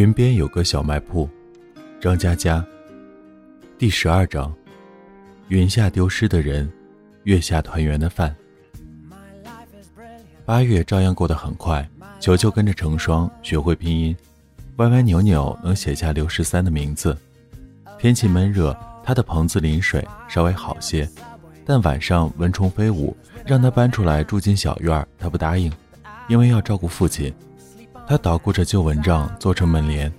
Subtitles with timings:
[0.00, 1.28] 云边有个小卖铺，
[2.00, 2.64] 张嘉佳。
[3.76, 4.50] 第十二章：
[5.48, 6.72] 云下丢失的人，
[7.24, 8.34] 月下团圆的饭。
[10.46, 11.86] 八月照样过得很快，
[12.18, 14.16] 球球跟着成双学会拼音，
[14.76, 17.14] 歪歪扭扭能写下刘十三的名字。
[17.98, 18.74] 天气闷热，
[19.04, 21.06] 他的棚子淋水稍微好些，
[21.66, 25.70] 但晚上蚊虫飞舞，让他搬出来住进小院他不答应，
[26.26, 27.30] 因为要照顾父亲。
[28.10, 30.12] 他捣鼓着旧蚊帐做成门帘，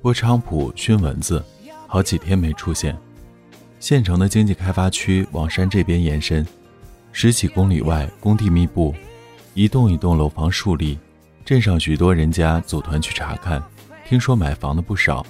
[0.00, 1.44] 拨菖蒲熏蚊子，
[1.86, 2.96] 好几天没出现。
[3.80, 6.46] 县城的经济开发区往山这边延伸，
[7.12, 8.94] 十几公里外工地密布，
[9.52, 10.98] 一栋一栋楼房竖立，
[11.44, 13.62] 镇上许多人家组团去查看，
[14.06, 15.22] 听说买房的不少，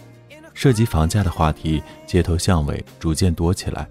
[0.54, 3.84] 涉及房价的话题，街头巷尾逐渐多起来。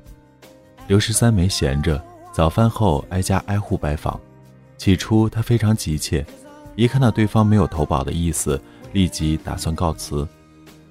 [0.87, 4.17] 刘十三没闲着，早饭后挨家挨户拜访，
[4.77, 6.25] 起初他非常急切。
[6.77, 8.61] 一看到对方没有投保的意思，
[8.93, 10.25] 立即打算告辞，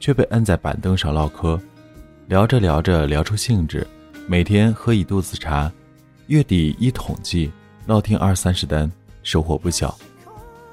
[0.01, 1.59] 却被摁在板凳上唠嗑。
[2.27, 3.87] 聊着聊着聊出兴致，
[4.27, 5.71] 每天喝一肚子茶，
[6.27, 7.53] 月底一统计，
[7.87, 8.91] 落听二三十单，
[9.23, 9.97] 收获不小。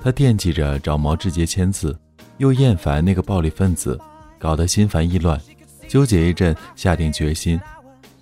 [0.01, 1.95] 他惦记着找毛志杰签字，
[2.37, 3.99] 又厌烦那个暴力分子，
[4.39, 5.39] 搞得心烦意乱，
[5.87, 7.61] 纠结一阵，下定决心。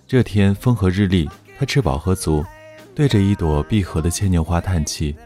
[0.06, 1.26] 这天风和日丽，
[1.58, 2.44] 他吃饱喝足，
[2.94, 5.16] 对着一朵闭合的牵牛花叹气，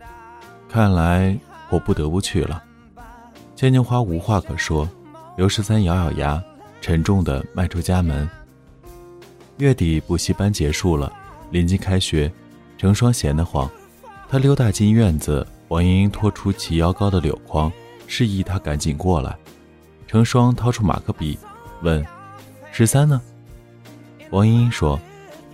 [0.71, 1.37] 看来。
[1.71, 2.63] 我不得不去了。
[3.55, 4.89] 牵牛花无话可说，
[5.37, 6.43] 刘十三咬咬牙，
[6.81, 8.29] 沉重地迈出家门。
[9.59, 11.13] 月底补习班结束了，
[11.51, 12.31] 临近开学，
[12.77, 13.71] 成双闲得慌，
[14.29, 17.73] 他溜达进院子，王莹莹拖出齐腰高的柳筐，
[18.07, 19.37] 示意他赶紧过来。
[20.07, 21.39] 成双掏出马克笔，
[21.83, 22.05] 问
[22.71, 23.21] ：“十三呢？”
[24.31, 25.01] 王莹莹说：“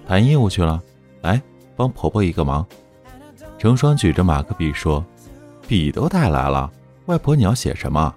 [0.06, 0.82] 谈业务去了。
[1.20, 1.40] 来，
[1.76, 2.66] 帮婆婆一个忙。”
[3.56, 5.04] 成双举着马克笔说。
[5.66, 6.70] 笔都带来了，
[7.06, 8.14] 外婆，你要写什么？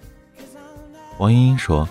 [1.17, 1.87] 王英英说：“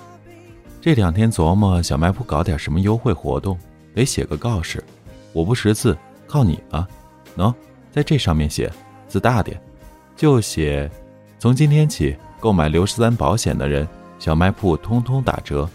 [0.80, 3.58] 这两天琢磨小卖铺搞点什么优惠活动，
[3.94, 4.84] 得写个告示。
[5.32, 6.86] 我不识字，靠你了。
[7.36, 7.54] 喏，
[7.90, 8.70] 在这上面写，
[9.08, 9.58] 字大点，
[10.14, 10.90] 就写：
[11.38, 13.88] 从今天起，购买刘十三保险的人，
[14.18, 15.66] 小卖铺通通打折，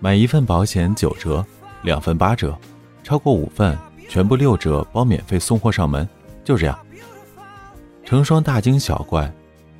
[0.00, 1.44] 买一份保险九折，
[1.82, 2.58] 两份八折，
[3.04, 3.78] 超过五份
[4.08, 6.08] 全部六折，包免费送货上门。
[6.42, 6.76] 就这样。”
[8.10, 9.32] 成双大惊小怪：“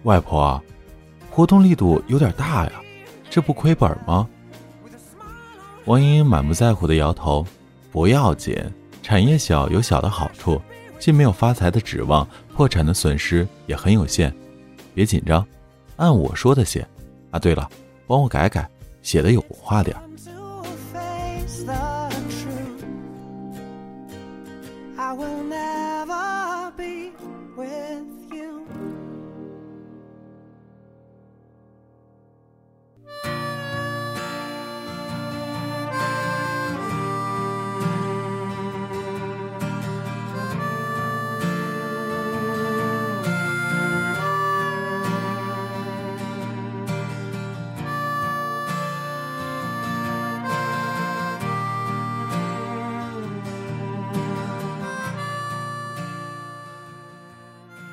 [0.06, 0.62] 外婆，
[1.32, 2.72] 活动力度有点大呀，
[3.28, 4.24] 这不亏本吗？”
[5.86, 7.44] 王莹莹满不在乎的摇头
[7.90, 8.56] ：“不要紧，
[9.02, 10.62] 产业小有小的好处，
[11.00, 12.24] 既没有发财的指望，
[12.54, 14.32] 破产的损失也很有限。
[14.94, 15.44] 别紧张，
[15.96, 16.86] 按我说的写。
[17.32, 17.68] 啊，对了，
[18.06, 18.64] 帮我改改，
[19.02, 19.96] 写的有话点。”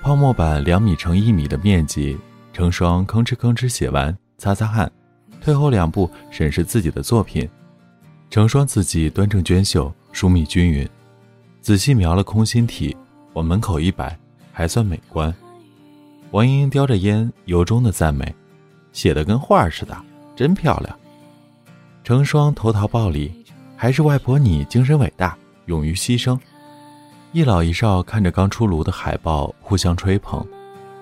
[0.07, 2.17] 泡沫板两米乘一米的面积，
[2.53, 4.89] 成双吭哧吭哧写完，擦擦汗，
[5.41, 7.45] 退后两步审视自己的作品。
[8.29, 10.87] 成双字迹端正娟秀，疏密均匀，
[11.59, 12.95] 仔细描了空心体，
[13.33, 14.17] 往门口一摆，
[14.53, 15.35] 还算美观。
[16.31, 18.33] 王莹莹叼着烟，由衷的赞美
[18.93, 19.93] ：“写的跟画似的，
[20.37, 20.97] 真漂亮。”
[22.05, 23.29] 成双投桃报李
[23.75, 26.39] ：“还是外婆你精神伟大，勇于牺牲。”
[27.37, 30.43] 一老一少看着刚出炉的海报，互相吹捧。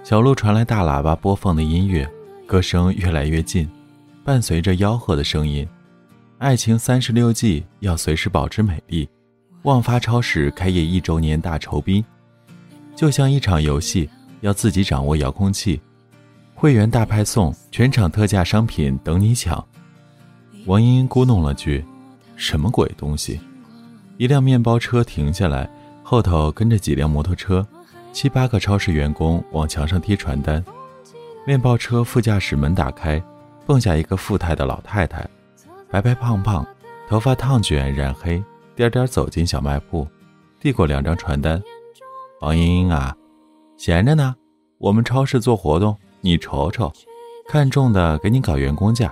[0.03, 2.05] 小路传来大喇叭播放的音乐，
[2.45, 3.65] 歌声越来越近，
[4.21, 5.65] 伴随着吆喝的声音。
[6.37, 9.07] 爱情三十六计，要随时保持美丽。
[9.63, 12.03] 旺发超市开业一周年大酬宾，
[12.97, 14.09] 就像一场游戏，
[14.41, 15.79] 要自己掌握遥控器。
[16.53, 19.65] 会员大派送，全场特价商品等你抢。
[20.65, 21.81] 王英英咕哝了句
[22.35, 23.39] ：“什么鬼东西？”
[24.19, 25.69] 一辆面包车停下来。
[26.07, 27.67] 后头跟着几辆摩托车，
[28.13, 30.63] 七八个超市员工往墙上贴传单。
[31.47, 33.19] 面包车副驾驶门打开，
[33.65, 35.27] 蹦下一个富态的老太太，
[35.89, 36.63] 白白胖胖，
[37.09, 38.41] 头发烫卷染黑，
[38.75, 40.07] 颠颠走进小卖部，
[40.59, 41.59] 递过两张传单
[42.41, 43.17] ：“王英英啊，
[43.75, 44.35] 闲着呢，
[44.77, 46.93] 我们超市做活动，你瞅瞅，
[47.47, 49.11] 看中的给你搞员工价。”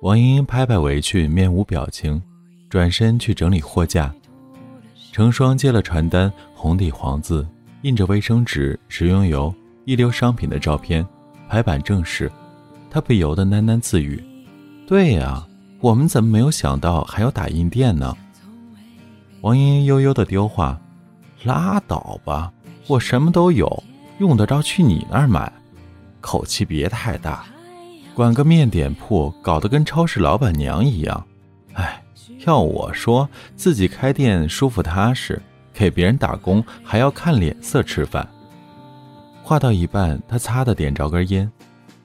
[0.00, 2.22] 王英英拍拍围裙，面无表情，
[2.70, 4.10] 转身去整理货架。
[5.14, 7.46] 成双接了传单，红底黄字，
[7.82, 11.06] 印着卫生纸、食用油、一流商品的照片，
[11.48, 12.28] 排版正式。
[12.90, 14.20] 他不由得喃喃自语
[14.88, 15.46] ：“对呀，
[15.80, 18.12] 我们怎么没有想到还有打印店呢？”
[19.42, 20.76] 王莹莹悠悠的丢话
[21.44, 22.52] ：“拉倒吧，
[22.88, 23.84] 我什么都有，
[24.18, 25.52] 用得着去你那儿买？
[26.20, 27.44] 口气别太大，
[28.16, 31.24] 管个面点铺，搞得跟超市老板娘一样。
[31.74, 32.02] 哎，
[32.46, 35.40] 要我说，自己开店舒服踏实，
[35.72, 38.26] 给别人打工还要看脸色吃饭。”
[39.42, 41.50] 话到一半，他擦的点着根烟，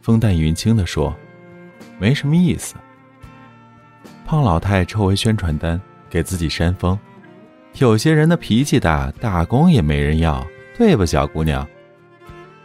[0.01, 1.15] 风淡云轻的说
[2.00, 2.75] ：“没什么意思。”
[4.25, 6.97] 胖老太抽回宣传单，给自己扇风
[7.80, 10.45] ：“有些人的脾气大，打工也没人要，
[10.77, 11.68] 对吧，小姑娘？”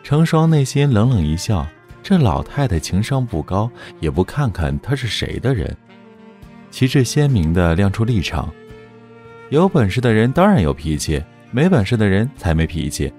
[0.02, 1.66] 成双内心冷冷一笑
[2.02, 5.74] ：“这老太太情商不高，也不看看她是谁的人。”
[6.74, 8.52] 旗帜鲜明的亮出立场
[9.48, 11.22] ：“有本事的人当然有脾气，
[11.52, 13.12] 没本事的人才没脾气。”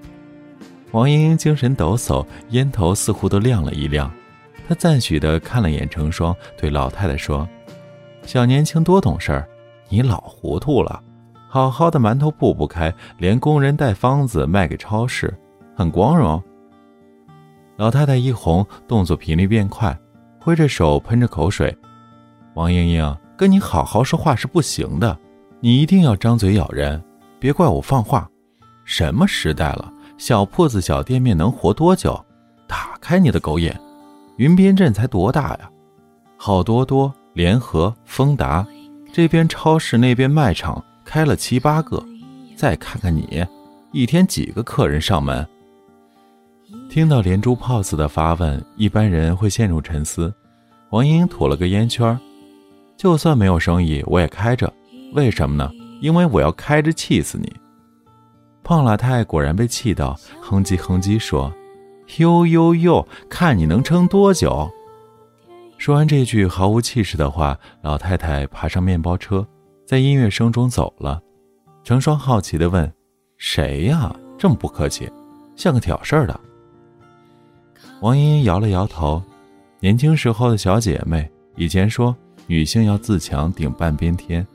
[0.92, 4.12] 王英英精神抖擞，烟头似乎都亮了一亮。
[4.68, 7.48] 她赞许地看了眼成双，对老太太说
[8.26, 9.48] ：“小年轻多懂事儿，
[9.88, 11.02] 你老糊涂了。
[11.48, 15.34] 好好的馒头铺不开，连工人带方子卖给超市，
[15.74, 16.42] 很光荣。”
[17.78, 19.98] 老太太一红，动作频率变快，
[20.42, 21.74] 挥着手喷着口水
[22.52, 25.18] ：“王英英，跟你好好说话是不行的，
[25.60, 27.02] 你一定要张嘴咬人，
[27.38, 28.28] 别怪我放话。
[28.84, 32.18] 什么时代了？”小铺子、小店面能活多久？
[32.66, 33.78] 打开你的狗眼！
[34.38, 35.70] 云边镇才多大呀？
[36.38, 38.66] 好多多、联合、丰达，
[39.12, 42.02] 这边超市那边卖场开了七八个。
[42.56, 43.44] 再看看你，
[43.92, 45.46] 一天几个客人上门？
[46.88, 50.32] 听到连珠炮似的发问，一般人会陷入沉思。
[50.90, 52.18] 王英吐了个烟圈，
[52.96, 54.72] 就算没有生意，我也开着。
[55.12, 55.70] 为什么呢？
[56.00, 57.52] 因为我要开着气死你！
[58.62, 61.52] 胖老太果然被气到，哼唧哼唧说
[62.18, 64.70] ：“呦呦呦，看你能撑多久！”
[65.78, 69.46] 说完这句毫无气势的话，老太太爬上面包车，
[69.86, 71.20] 在音乐声中走了。
[71.84, 72.92] 成双好奇地问
[73.38, 74.14] ：“谁呀？
[74.36, 75.10] 这么不客气，
[75.54, 76.38] 像个挑事儿的？”
[78.02, 79.22] 王英摇了摇头
[79.80, 82.14] ：“年轻时候的小姐妹，以前说
[82.46, 84.46] 女性要自强顶半边天，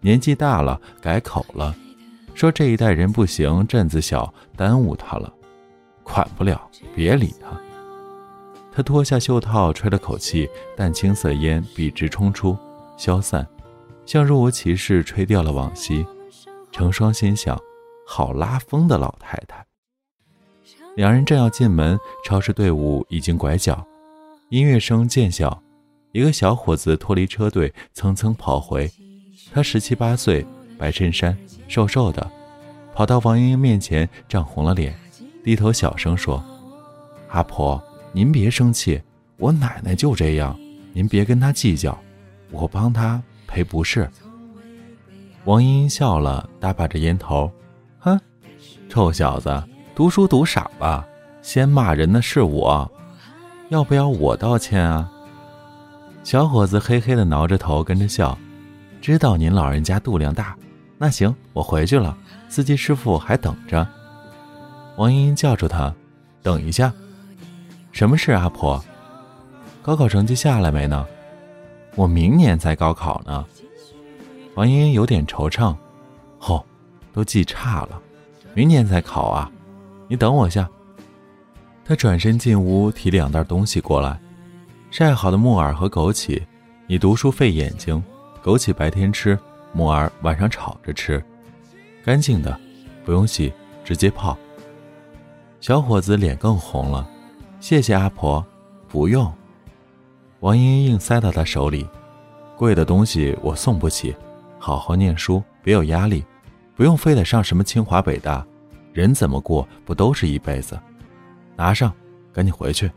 [0.00, 1.74] 年纪大了改口了。”
[2.34, 5.32] 说这一代人不行，镇子小，耽误他了，
[6.04, 7.60] 管不了，别理他。
[8.70, 12.56] 他脱下袖套，吹了口气，淡青色烟笔直冲出，
[12.96, 13.44] 消散，
[14.06, 16.06] 像若无其事吹掉了往昔。
[16.70, 17.60] 成双心想：
[18.06, 19.66] 好拉风的老太太。
[20.94, 23.84] 两人正要进门，超市队伍已经拐角，
[24.50, 25.60] 音乐声渐小，
[26.18, 28.90] 一个小伙子脱离车队，蹭蹭跑回。
[29.52, 30.44] 他十七八岁。
[30.76, 31.36] 白衬衫，
[31.66, 32.30] 瘦瘦的，
[32.94, 34.96] 跑到王莹莹面前，涨红了脸，
[35.42, 36.40] 低头小声说
[37.30, 37.82] ：“阿婆，
[38.12, 39.02] 您别生气，
[39.38, 40.56] 我奶奶就这样，
[40.92, 41.98] 您别跟她计较，
[42.52, 44.08] 我帮她赔不是。”
[45.46, 47.50] 王莹莹笑了，搭把着烟头，
[47.98, 48.16] 哼，
[48.88, 49.60] 臭小子，
[49.96, 51.04] 读书读傻了，
[51.42, 52.88] 先骂人的是我，
[53.68, 55.10] 要不要我道歉啊？
[56.28, 58.36] 小伙子嘿嘿的挠着头，跟着笑，
[59.00, 60.54] 知道您老人家肚量大。
[60.98, 62.14] 那行，我回去了。
[62.50, 63.88] 司机师傅还等着。
[64.98, 65.90] 王英英叫住他
[66.44, 66.92] ：“等一下，
[67.92, 68.30] 什么事？
[68.32, 68.78] 阿婆，
[69.80, 71.06] 高考成绩下来没呢？
[71.94, 73.42] 我明年才高考呢。”
[74.54, 75.74] 王英英有点惆怅
[76.46, 76.62] ：“哦，
[77.10, 77.98] 都记差了，
[78.52, 79.50] 明年才考啊？
[80.08, 80.68] 你等我下。”
[81.86, 84.20] 他转身进屋，提两袋东西过来
[84.90, 86.42] ：“晒好的木耳和枸杞，
[86.86, 88.02] 你读书费眼睛，
[88.42, 89.38] 枸杞白天吃。”
[89.70, 91.22] 木耳晚上炒着吃，
[92.02, 92.58] 干净的，
[93.04, 93.52] 不用洗，
[93.84, 94.36] 直接泡。
[95.60, 97.06] 小伙子脸更红了，
[97.60, 98.44] 谢谢阿婆，
[98.88, 99.30] 不用。
[100.40, 101.86] 王英英硬塞到他手里，
[102.56, 104.16] 贵的东西我送不起，
[104.58, 106.24] 好好念书，别有压力，
[106.74, 108.44] 不用非得上什么清华北大，
[108.94, 110.80] 人怎么过不都是一辈子？
[111.56, 111.92] 拿上，
[112.32, 112.90] 赶紧回去。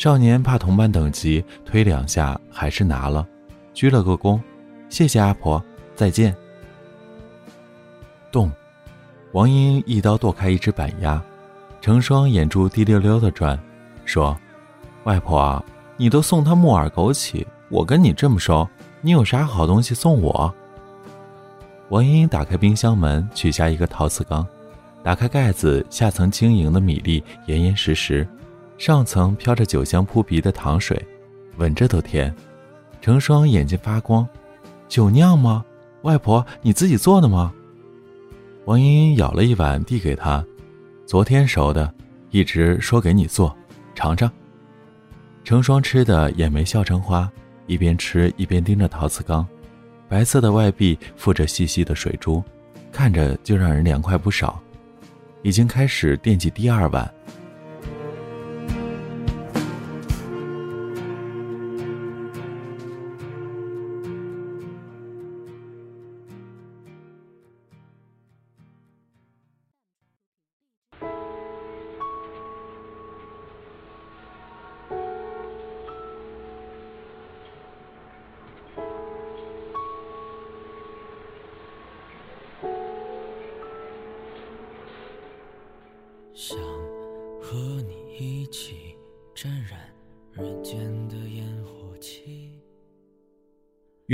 [0.00, 3.28] 少年怕同伴等急，推两下还是拿了，
[3.74, 4.40] 鞠了个躬。
[4.88, 5.62] 谢谢阿婆，
[5.94, 6.34] 再见。
[8.32, 8.50] 动，
[9.32, 11.22] 王英英一刀剁开一只板鸭，
[11.82, 13.60] 成双眼珠滴溜溜的转，
[14.06, 14.34] 说
[15.04, 15.62] ：“外婆，
[15.98, 18.66] 你都送他木耳枸杞，我跟你这么熟，
[19.02, 20.50] 你有啥好东西送我？”
[21.90, 24.46] 王英英打开冰箱门，取下一个陶瓷缸，
[25.02, 28.26] 打开盖子，下层晶莹的米粒严严实实，
[28.80, 30.98] 上层飘着酒香扑鼻的糖水，
[31.58, 32.34] 闻着都甜。
[33.02, 34.26] 成双眼睛发光。
[34.88, 35.62] 酒酿吗？
[36.00, 37.52] 外婆，你自己做的吗？
[38.64, 40.42] 王英英舀了一碗递给他，
[41.04, 41.92] 昨天熟的，
[42.30, 43.54] 一直说给你做，
[43.94, 44.32] 尝尝。
[45.44, 47.30] 成双吃的眼眉笑成花，
[47.66, 49.46] 一边吃一边盯着陶瓷缸，
[50.08, 52.42] 白色的外壁附着细细的水珠，
[52.90, 54.58] 看着就让人凉快不少。
[55.42, 57.14] 已经开始惦记第二碗。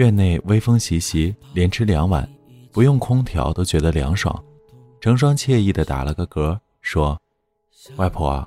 [0.07, 2.29] 院内微风习习，连吃两碗，
[2.71, 4.45] 不用空调都觉得凉爽。
[5.01, 7.21] 成双惬意的打了个嗝，说
[7.97, 8.47] ：“外婆，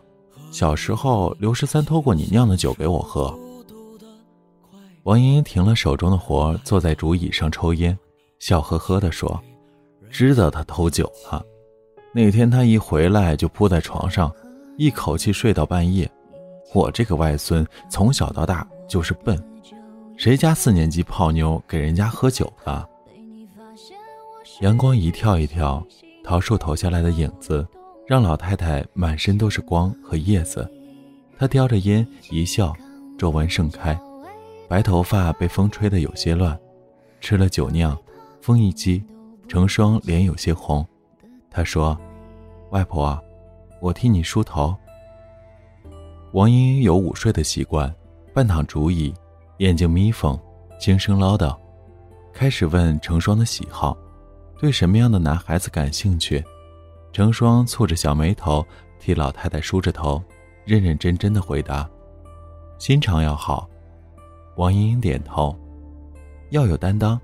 [0.52, 3.38] 小时候刘十三偷过你酿的酒给我喝。”
[5.04, 7.98] 王莹莹停了手中的活，坐在竹椅上抽烟，
[8.40, 9.38] 笑呵呵地说
[10.10, 11.46] ：“知道他偷酒了。”
[12.16, 14.34] 那天他一回来就扑在床上，
[14.78, 16.10] 一口气睡到半夜。
[16.74, 19.38] 我这个外孙从小到大就是笨，
[20.20, 22.86] 谁家四年级泡妞给人家喝酒了？
[24.60, 25.82] 阳光一跳一跳，
[26.26, 27.66] 桃树投下来的影子
[28.06, 30.70] 让老太太满身都是光和叶子。
[31.38, 32.76] 她叼着烟一笑，
[33.18, 33.98] 皱纹盛开，
[34.68, 36.60] 白头发被风吹得有些乱。
[37.22, 37.98] 吃了酒酿，
[38.42, 39.02] 风一激，
[39.48, 40.86] 成双脸有些红。
[41.50, 41.98] 她说
[42.72, 43.18] ：“外婆，
[43.80, 44.76] 我替你梳头。”
[46.34, 47.96] 王英英有午睡的习惯，
[48.34, 49.14] 半躺竹椅，
[49.60, 50.40] 眼睛眯缝，
[50.80, 51.54] 轻声唠叨，
[52.32, 53.98] 开始问成双的喜好，
[54.58, 56.44] 对什么样的男孩子感兴趣。
[57.12, 58.66] 成双蹙着小眉头，
[59.00, 60.24] 替老太太梳着头，
[60.64, 61.90] 认认真真的回答
[62.80, 63.70] ：“心肠要好。”
[64.56, 65.54] 王莹莹点头
[66.52, 67.20] ：“要有担当。”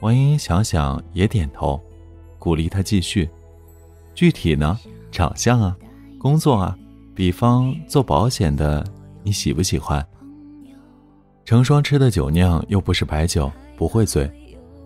[0.00, 1.80] 王莹莹想想也点头。
[2.38, 3.28] 鼓励他继续，
[4.14, 4.78] 具体呢？
[5.10, 5.76] 长相啊，
[6.16, 6.78] 工作啊，
[7.12, 8.86] 比方做保险的，
[9.24, 10.06] 你喜不喜欢？
[11.50, 14.30] 成双吃的酒酿又不是白酒，不会醉。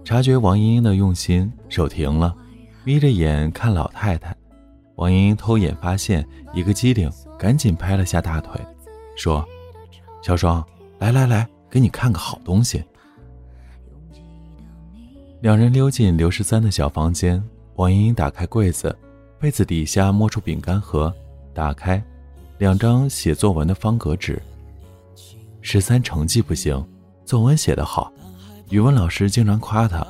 [0.02, 2.34] 察觉王莹莹的用心，手停了，
[2.84, 4.34] 眯着眼看老太太。
[4.94, 8.58] 王莹莹偷眼发现，一个机灵，赶紧拍了下大腿，
[9.14, 9.46] 说
[10.24, 10.64] ：“小双，
[10.98, 12.82] 来来来，给你看个好东西。”
[15.42, 17.44] 两人溜进刘十三的小房间，
[17.74, 18.98] 王莹莹打开柜子，
[19.38, 21.12] 被子底下摸出饼干盒，
[21.52, 22.02] 打开，
[22.56, 24.40] 两张写作文的方格纸。
[25.66, 26.86] 十三成绩不行，
[27.24, 28.12] 作文写得好，
[28.68, 30.06] 语文老师经常夸他，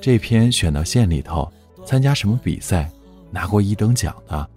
[0.00, 1.46] 这篇选到县里头，
[1.84, 2.90] 参加什么比赛，
[3.30, 4.48] 拿过一等奖的。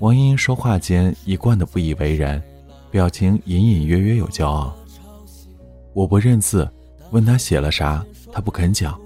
[0.00, 2.40] 王英说话间一贯的不以为然，
[2.90, 4.76] 表情隐隐约约有骄傲。
[5.94, 6.70] 我不认字，
[7.10, 8.04] 问他写了啥。
[8.30, 9.00] 他不肯讲，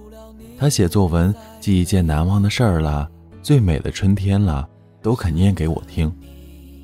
[0.58, 3.08] 他写作文记一件难忘的事儿了，
[3.44, 4.68] 最美的春天了，
[5.00, 6.12] 都肯念给我听。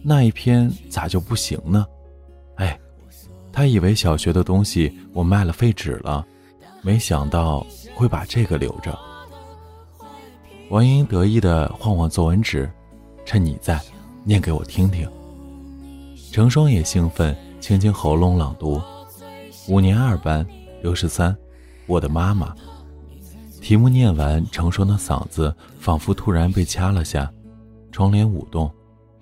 [0.00, 1.84] 那一篇咋就不行呢？
[3.52, 6.26] 他以为小学的东西我卖了废纸了，
[6.82, 8.98] 没想到会把这个留着。
[10.68, 12.70] 王英得意地晃晃作文纸，
[13.24, 13.80] 趁你在，
[14.24, 15.08] 念给我听听。
[16.32, 18.80] 成双也兴奋，清清喉咙朗读：
[19.68, 20.46] 五年二班，
[20.82, 21.36] 六十三。
[21.86, 22.54] 我的妈妈。
[23.60, 27.30] 题目念完，成双的嗓子仿佛突然被掐了下，
[27.90, 28.70] 窗帘舞动，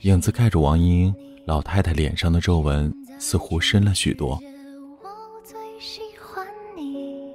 [0.02, 1.14] 影子盖住王英英
[1.46, 4.40] 老太太脸上的皱纹似乎深了许多。
[5.02, 6.46] 我最喜欢
[6.76, 7.34] 你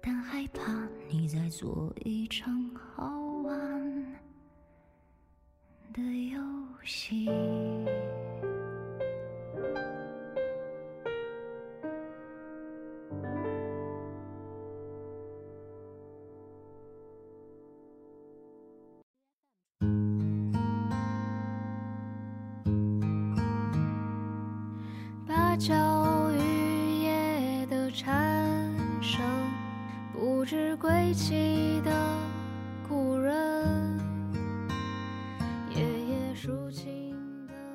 [0.00, 4.16] 但害怕你再做一场好玩
[5.92, 6.38] 的游
[6.84, 7.26] 戏。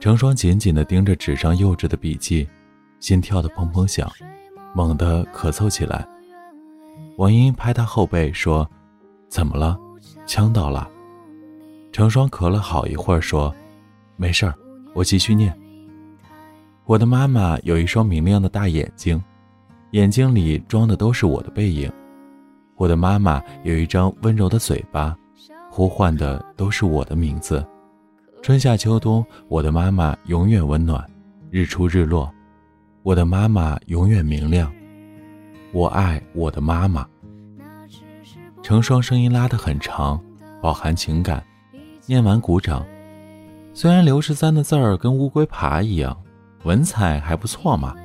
[0.04, 2.46] 成双紧紧地盯着纸上幼稚的笔记，
[3.00, 4.12] 心跳的砰砰响，
[4.76, 6.06] 猛地咳嗽起来。
[7.16, 8.70] 王英拍他后背说
[9.32, 9.80] ：“怎么了？
[10.26, 10.92] 呛到了？”
[11.94, 13.56] 成双咳了好一会儿说
[14.18, 14.54] ：“没事儿，
[14.94, 15.58] 我继续念。”
[16.84, 19.24] 我的妈妈有一双明亮的大眼睛，
[19.92, 21.90] 眼睛里装的都是我的背影。
[22.76, 25.18] 我的妈妈有一张温柔的嘴巴，
[25.72, 27.66] 呼唤的都是我的名字。
[28.44, 31.02] 春夏秋冬，我的妈妈永远温暖；
[31.50, 32.30] 日出日落，
[33.02, 34.70] 我的妈妈永远明亮。
[35.72, 37.08] 我爱我的妈妈。
[38.62, 40.22] 成双声音拉得很长，
[40.62, 41.42] 饱含情感，
[42.06, 42.86] 念完鼓掌。
[43.74, 46.22] 虽然刘十三的字儿跟乌龟爬一样，
[46.64, 47.96] 文采还不错嘛，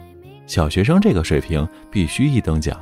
[0.47, 2.80] 小学生这个水平必须一等奖。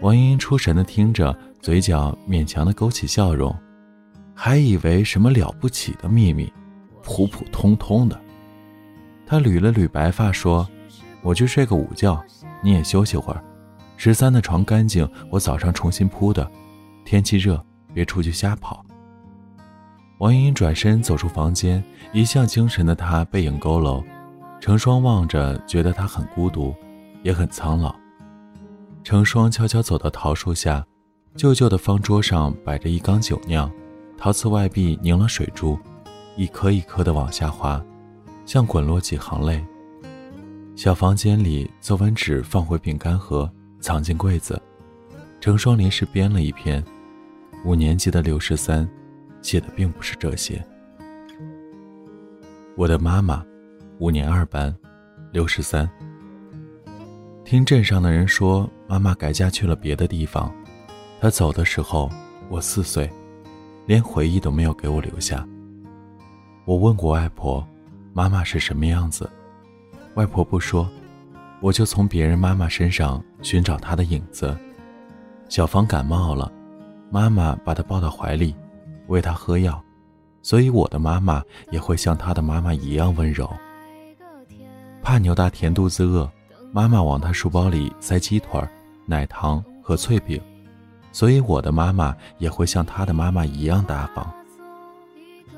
[0.00, 3.54] 王英出神的听着，嘴角勉强的勾起笑容。
[4.34, 6.52] 还以为什么了不起的秘密，
[7.02, 8.20] 普普通通的。
[9.26, 10.68] 他捋了捋白发，说
[11.22, 12.22] ：“我去睡个午觉，
[12.62, 13.42] 你也休息会儿。
[13.96, 16.50] 十三的床干净，我早上重新铺的。
[17.04, 18.84] 天气热，别出去瞎跑。”
[20.18, 24.02] 王莹莹转身走出房间，一向精神的她背影佝偻。
[24.60, 26.74] 成双望着，觉得她很孤独，
[27.22, 27.94] 也很苍老。
[29.02, 30.84] 成双悄悄走到桃树下，
[31.34, 33.70] 旧旧的方桌上摆着一缸酒酿。
[34.22, 35.76] 陶瓷外壁凝了水珠，
[36.36, 37.84] 一颗一颗的往下滑，
[38.46, 39.60] 像滚落几行泪。
[40.76, 43.50] 小房间里，作文纸放回饼干盒，
[43.80, 44.62] 藏进柜子。
[45.40, 46.84] 成双临时编了一篇，
[47.64, 48.88] 五年级的刘十三，
[49.42, 50.64] 写的并不是这些。
[52.76, 53.44] 我的妈妈，
[53.98, 54.72] 五年二班，
[55.32, 55.90] 刘十三。
[57.44, 60.54] 听镇上的人说，妈妈改嫁去了别的地方。
[61.20, 62.08] 她走的时候，
[62.48, 63.10] 我四岁。
[63.86, 65.46] 连回忆都没有给我留下。
[66.64, 67.66] 我问过外婆，
[68.12, 69.28] 妈妈是什么样子，
[70.14, 70.88] 外婆不说，
[71.60, 74.56] 我就从别人妈妈身上寻找她的影子。
[75.48, 76.50] 小芳感冒了，
[77.10, 78.54] 妈妈把她抱到怀里，
[79.08, 79.82] 喂她喝药，
[80.42, 83.50] 所以我的妈妈也会像她的妈妈一样温柔。
[85.02, 86.30] 怕牛大田肚子饿，
[86.70, 88.62] 妈妈往他书包里塞鸡腿、
[89.04, 90.40] 奶糖和脆饼。
[91.12, 94.32] 所以我的妈妈也会像她的妈妈一样大方。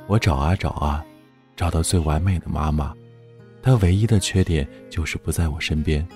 [0.06, 1.02] 我找啊找啊，
[1.56, 2.92] 找到最完美的妈妈，
[3.62, 6.06] 她唯一的缺点就是不在我身边。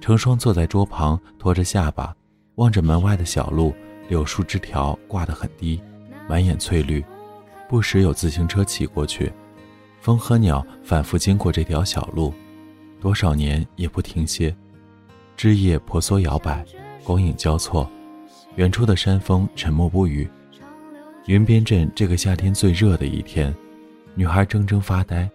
[0.00, 2.14] 成双坐在桌旁，托着下巴，
[2.54, 3.74] 望着门外的小路，
[4.08, 5.78] 柳树枝条挂得很低，
[6.28, 7.04] 满眼翠绿，
[7.68, 9.30] 不时有自行车骑过去，
[10.00, 12.32] 风和鸟反复经过这条小路，
[13.00, 14.56] 多少年也不停歇，
[15.36, 16.64] 枝叶婆娑摇摆。
[17.08, 17.90] 光影交错，
[18.56, 20.28] 远处的山峰沉默不语。
[21.24, 23.54] 云边镇这个夏天最热的一天，
[24.14, 25.26] 女孩怔怔发呆。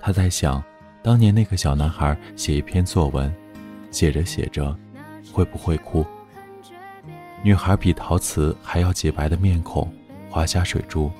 [0.00, 0.62] 她在想，
[1.02, 3.34] 当年那个小男孩写一篇作文，
[3.90, 4.72] 写着写着，
[5.32, 6.06] 会不会哭？
[7.42, 9.92] 女孩比陶瓷还要洁白的面孔，
[10.30, 11.10] 滑下水珠。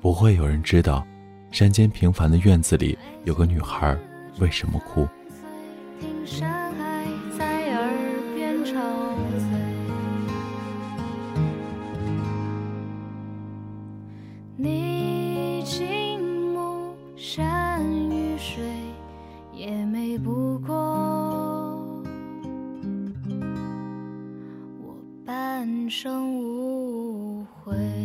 [0.00, 1.04] 不会有人知道，
[1.50, 3.98] 山间平凡的院子里有个女孩
[4.38, 5.08] 为什么哭。
[20.66, 20.74] 过
[24.78, 24.94] 我
[25.24, 27.99] 半生无悔。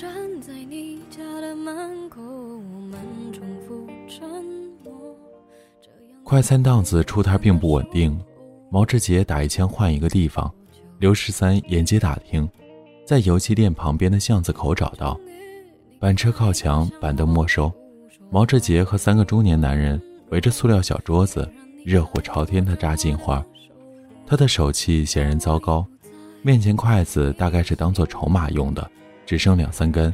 [0.00, 0.10] 站
[0.40, 2.98] 在你家的门口，我们
[3.34, 4.26] 重复沉
[4.82, 5.14] 默。
[6.24, 8.18] 快餐档子出摊并不稳定，
[8.70, 10.50] 毛志杰打一枪换一个地方。
[11.00, 12.48] 刘十三沿街打听，
[13.04, 15.20] 在油漆店旁边的巷子口找到，
[15.98, 17.70] 板车靠墙，板凳没收。
[18.30, 21.46] 毛志杰和三个中年男人围着塑料小桌子，
[21.84, 23.44] 热火朝天的炸金花。
[24.26, 25.84] 他的手气显然糟糕，
[26.40, 28.90] 面前筷子大概是当做筹码用的。
[29.30, 30.12] 只剩两三根，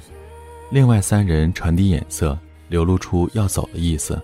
[0.69, 4.21] 另外三人传递眼色，流露出要走的意思。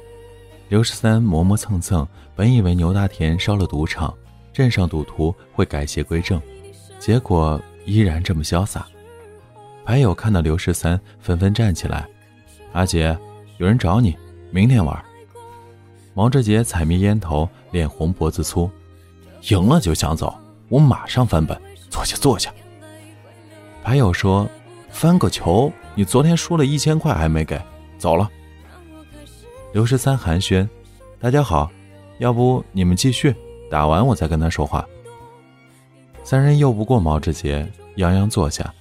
[0.69, 4.13] 刘十三磨磨蹭蹭，本以为牛大田烧了赌场，
[4.53, 6.39] 镇上赌徒会改邪归正，
[6.99, 8.87] 结果依然这么潇洒。
[9.83, 12.07] 牌友看到刘十三，纷纷站起来
[12.73, 13.17] ：“阿杰，
[13.57, 14.15] 有人找你，
[14.51, 15.03] 明天玩。”
[16.13, 18.71] 毛志杰踩灭烟头，脸红脖子粗
[19.49, 21.59] ：“赢了就想走，我马上翻本。
[21.89, 22.53] 坐下，坐下。”
[23.83, 24.47] 牌友说。
[24.93, 25.73] 翻个球！
[25.97, 27.61] 你昨天输了一千块还没给，
[27.99, 28.31] 走了。
[29.73, 30.69] 刘十三寒暄
[31.19, 31.69] ：“大家好，
[32.19, 33.35] 要不你们继续
[33.71, 34.87] 打完我再跟他说话。”
[36.23, 38.73] 三人拗不过毛志杰，泱泱坐下。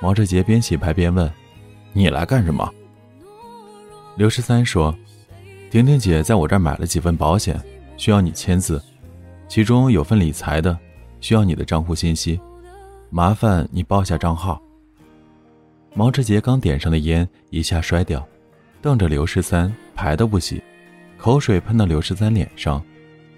[0.00, 1.28] 毛志杰边洗牌边问
[1.92, 2.70] ：“你来干什么？”
[4.16, 4.94] 刘十三说
[5.72, 7.60] ：“婷婷姐在我这儿买了几份保险，
[7.96, 8.80] 需要你签字，
[9.48, 10.78] 其中有份理财的，
[11.20, 12.38] 需要你的账户信息，
[13.10, 14.60] 麻烦你报下账号。”
[15.96, 18.26] 毛志杰刚点上的烟一下摔掉，
[18.82, 20.60] 瞪着刘十三，牌都不洗，
[21.16, 22.82] 口水喷到刘十三脸上：“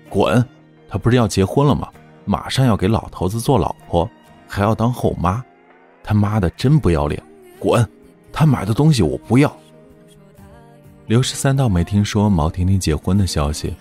[0.09, 0.43] 滚！
[0.89, 1.87] 他不是要结婚了吗？
[2.25, 4.09] 马上要给老头子做老婆，
[4.49, 5.45] 还要当后妈。”
[6.03, 7.23] 他妈的，真不要脸！
[7.59, 7.87] 滚！
[8.33, 9.55] 他买的东西我不要。
[11.07, 13.75] 刘十三倒没听说毛婷婷结婚的消息，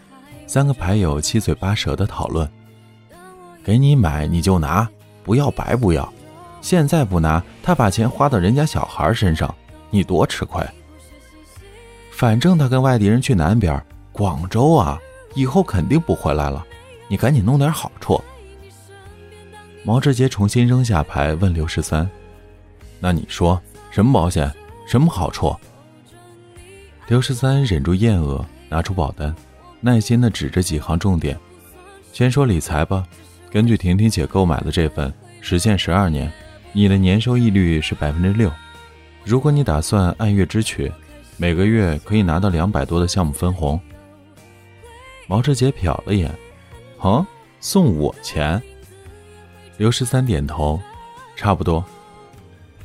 [0.48, 2.50] 三个牌友七嘴八舌的讨论。
[3.64, 4.88] 给你买你就拿，
[5.24, 6.14] 不要白不要。
[6.66, 9.54] 现在不拿，他把钱花到人家小孩身上，
[9.92, 10.66] 你多吃亏。
[12.10, 13.80] 反正他跟外地人去南边
[14.12, 15.00] 广州啊，
[15.36, 16.66] 以后肯定不回来了，
[17.08, 18.20] 你赶紧弄点好处。
[19.84, 22.10] 毛志杰重新扔下牌，问刘十三
[23.00, 24.52] ：“那你说什么保险，
[24.88, 25.56] 什么好处？”
[27.08, 29.36] 刘十三忍住厌恶，拿出保单，
[29.82, 31.38] 耐心的指着几行重点
[32.12, 33.06] ：“先说理财吧，
[33.52, 36.34] 根据婷婷姐购买的这份，时限十二年，
[36.78, 38.52] 你的年收益率是百分之六。
[39.24, 40.92] 如果你打算按月支取，
[41.38, 43.80] 每个月可以拿到两百多的项目分红。”
[45.26, 46.30] 毛志杰瞟了眼
[47.00, 47.26] ：“哼，
[47.62, 48.62] 送我钱？”
[49.80, 50.78] 刘十三点头，
[51.38, 51.82] 差不多。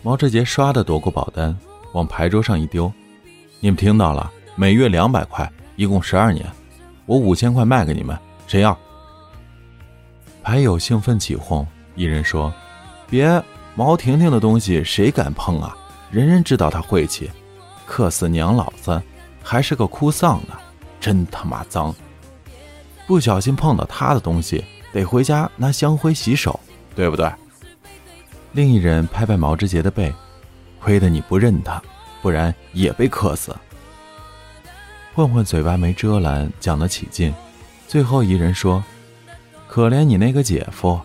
[0.05, 1.59] 毛志杰唰的夺过保单，
[1.93, 2.91] 往牌桌上一丢
[3.59, 6.47] ：“你们听到了，每月两百块，一共十二年，
[7.07, 8.79] 我五千块卖给你们，谁要？”
[10.45, 12.55] 牌友兴奋起哄，一人说
[13.11, 13.43] ：“别，
[13.81, 15.75] 毛婷婷的东西谁敢碰啊？
[16.11, 17.31] 人人知道她晦气，
[17.87, 19.03] 克死娘老子，
[19.43, 20.55] 还是个哭丧呢，
[21.01, 21.95] 真他妈脏！
[23.07, 24.63] 不小心碰到她的东西，
[24.93, 26.61] 得回家拿香灰洗手。”
[26.95, 27.33] 对不对？
[28.53, 30.13] 另一人拍拍毛志杰的背，
[30.79, 31.83] 亏得你不认他，
[32.21, 33.57] 不然也被克死。
[35.15, 37.33] 混混嘴巴没遮拦，讲得起劲。
[37.89, 38.85] 最后一人说
[39.67, 41.01] ：“可怜你那个姐夫，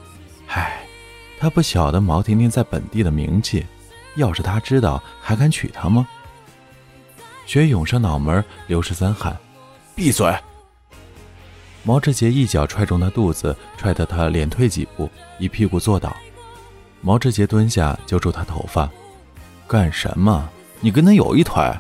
[1.46, 3.64] 他不晓得毛婷婷在本地的名气，
[4.16, 6.08] 要是他知道，还敢娶她吗？”
[7.46, 9.38] 血涌上脑门，刘十三喊
[9.94, 10.36] ：“闭嘴！”
[11.86, 16.18] 毛志杰一脚踹中他肚子，踹得他连退几步，一屁股坐倒。
[17.02, 18.90] 毛志杰蹲下揪住他头发
[19.70, 20.50] ：“干什么？
[20.80, 21.72] 你跟他有一腿？”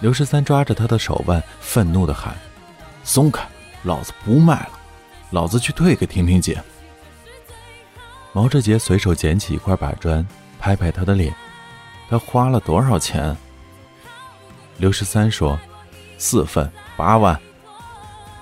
[0.00, 2.34] 刘十三抓着他的手腕，愤怒地喊
[3.04, 3.46] ：“松开！
[3.82, 4.70] 老子不卖了！
[5.32, 6.58] 老子去退给婷婷姐。”
[8.32, 10.26] 毛志杰随手捡起一块板砖，
[10.58, 11.34] 拍拍他的脸
[12.08, 13.36] ：“他花了多少钱？”
[14.78, 15.58] 刘十三说
[16.16, 17.38] ：“四份，八万。”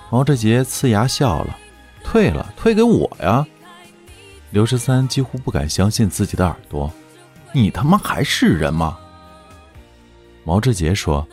[0.09, 1.57] 毛志杰呲牙笑了，
[2.03, 3.45] 退了，退给我呀！
[4.49, 6.91] 刘十三几乎不敢相信自己的耳朵，
[7.53, 8.97] 你他妈还是人吗？
[10.43, 11.27] 毛志杰说：“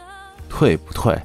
[0.49, 1.16] 退不退？”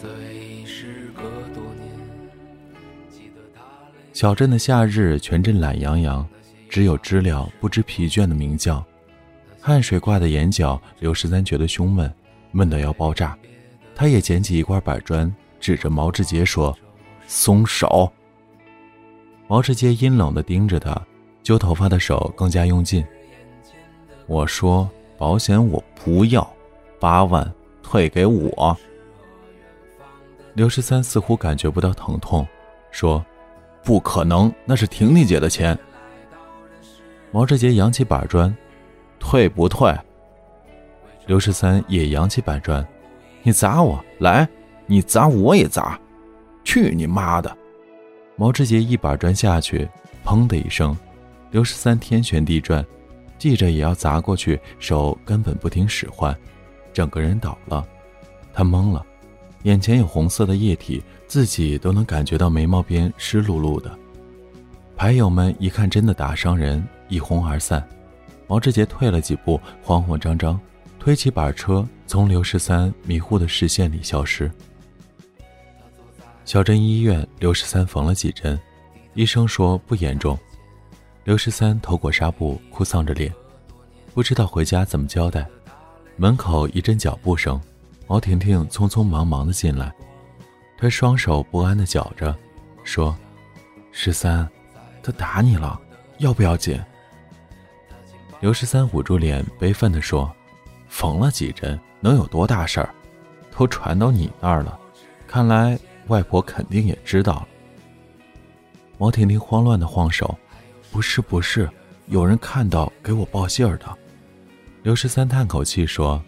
[0.00, 0.08] 在
[0.64, 1.90] 时隔多年
[4.14, 6.26] 小镇的夏日，全镇懒洋洋，
[6.70, 8.82] 只有知了不知疲倦的鸣叫。
[9.60, 12.10] 汗水挂在眼角，刘十三觉得胸闷，
[12.50, 13.36] 闷得要爆炸。
[13.94, 16.74] 他也捡起一块板砖，指着毛志杰说
[17.28, 18.10] ：“松手！”
[19.48, 20.98] 毛志杰阴冷地盯着他，
[21.42, 23.04] 揪头发的手更加用劲。
[24.26, 26.50] 我说：“保险我不要，
[26.98, 28.74] 八万退给我。”
[30.54, 32.46] 刘十三似乎感觉不到疼痛，
[32.90, 33.24] 说。
[33.82, 35.76] 不可能，那是婷婷姐的钱。
[37.32, 38.54] 毛志杰扬起板砖，
[39.18, 39.90] 退不退？
[41.26, 42.86] 刘十三也扬起板砖，
[43.42, 44.46] 你砸我，来，
[44.84, 45.98] 你砸我也砸，
[46.62, 47.56] 去你妈的！
[48.36, 49.88] 毛志杰一板砖下去，
[50.26, 50.94] 砰的一声，
[51.50, 52.84] 刘十三天旋地转，
[53.38, 56.36] 记着也要砸过去，手根本不听使唤，
[56.92, 57.82] 整个人倒了，
[58.52, 59.02] 他懵了。
[59.64, 63.90] 眼前有红色的液体，自己都能感觉到眉毛边湿漉漉的。
[64.96, 67.86] 牌友们一看真的打伤人，一哄而散。
[68.46, 70.58] 毛志杰退了几步，慌慌张张
[70.98, 74.50] 推起板车，从刘十三迷糊的视线里消失。
[76.44, 78.58] 小镇医院，刘十三缝了几针，
[79.14, 80.38] 医生说不严重。
[81.24, 83.32] 刘十三头裹纱布，哭丧着脸，
[84.14, 85.46] 不知道回家怎么交代。
[86.16, 87.60] 门口一阵脚步声。
[88.10, 89.94] 毛婷婷匆匆忙忙的进来，
[90.76, 92.36] 她双手不安的绞着，
[92.82, 93.16] 说
[93.92, 94.50] ：“十三，
[95.00, 95.80] 他打你了，
[96.18, 96.82] 要不要紧？”
[98.40, 100.28] 刘十三捂住脸，悲愤地说
[100.90, 102.92] ：“缝了几针，能有多大事儿？
[103.56, 104.76] 都传到你那儿了，
[105.28, 107.48] 看来外婆肯定也知道了。”
[108.98, 110.36] 毛婷婷慌乱的晃手
[110.90, 111.70] ：“不是，不是，
[112.08, 113.86] 有人看到给我报信儿的。”
[114.82, 116.20] 刘十三叹口气说：“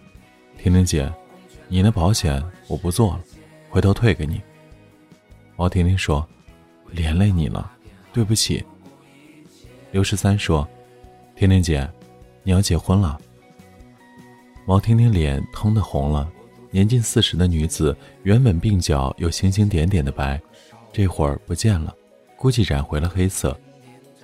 [0.57, 1.13] 婷婷姐，
[1.73, 3.25] 你那保险我不做了，
[3.71, 4.43] 回头退给你。”
[5.57, 6.29] 毛婷婷说
[6.93, 7.73] ：“连累你了，
[8.13, 8.63] 对不起。”
[9.91, 10.69] 刘十三说
[11.35, 11.89] ：“婷婷姐。”
[12.45, 13.19] 你要结婚了。
[14.67, 16.31] 毛婷婷脸腾的红了，
[16.71, 20.39] 年近四十的女子，原本鬓角有星星点点的白，
[20.93, 21.95] 这会儿不见了，
[22.37, 23.59] 估计染回了黑色。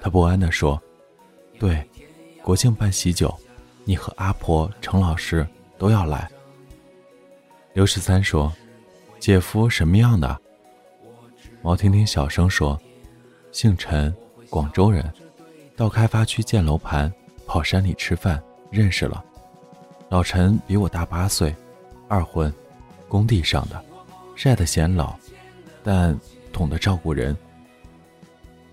[0.03, 0.79] 她不安地说
[1.59, 1.83] ：“对，
[2.43, 3.35] 国庆办喜酒，
[3.85, 5.47] 你和阿婆、程老师
[5.79, 6.29] 都要来。”
[7.73, 8.53] 刘十三说
[9.21, 10.39] ：“姐夫什么样的？”
[11.63, 12.81] 毛婷婷小声说
[13.53, 14.15] ：“姓陈，
[14.49, 15.13] 广州人，
[15.77, 17.13] 到开发区建楼盘。”
[17.49, 18.39] 跑山里吃饭，
[18.71, 19.25] 认识了。
[20.11, 21.57] 老陈比我大八岁，
[22.07, 22.53] 二婚，
[23.09, 23.83] 工地上的，
[24.37, 25.17] 晒得显老，
[25.83, 26.15] 但
[26.53, 27.35] 懂得照顾人。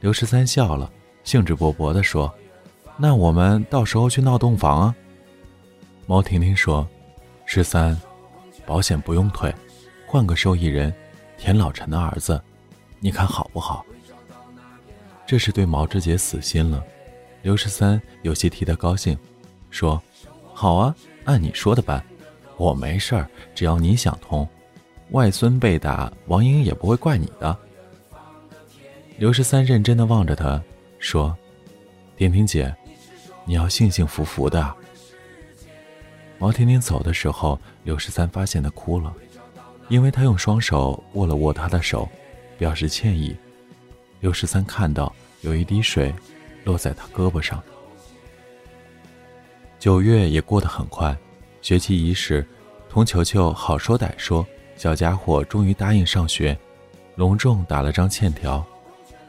[0.02, 0.92] 刘十三笑了，
[1.24, 2.30] 兴致勃勃地说
[3.00, 4.96] ：“那我们到时候去闹洞房啊。”
[6.06, 6.86] 毛婷婷说
[7.48, 7.98] ：“十三，
[8.66, 9.54] 保险不用退，
[10.06, 10.94] 换个受益人，
[11.38, 12.42] 田老陈的儿子，
[13.00, 13.86] 你看好不好？”
[15.28, 16.84] 这是对毛志杰死心了。
[17.42, 19.18] 刘十三有些替他高兴，
[19.70, 20.02] 说
[20.54, 22.04] ：“好啊，按你说的办，
[22.58, 24.48] 我没事儿，只要你想通，
[25.12, 27.56] 外孙被打，王英也不会怪你的。”
[29.18, 30.62] 刘十三认真的望着他，
[31.00, 31.36] 说
[32.18, 32.76] ：“婷婷姐，
[33.46, 34.74] 你要幸幸福福的。”
[36.38, 39.16] 毛婷婷走的时候，刘十三发现他哭了，
[39.88, 42.10] 因为他用双手握了握他的手，
[42.58, 43.34] 表示歉意。
[44.20, 46.14] 刘十三看到有一滴水。
[46.66, 47.64] 落在他胳膊上。
[49.78, 51.16] 九月也过得很快，
[51.62, 52.44] 学期伊始，
[52.90, 54.44] 童球球好说歹说，
[54.76, 56.58] 小家伙终于答应上学，
[57.18, 58.66] 隆重打了张欠条。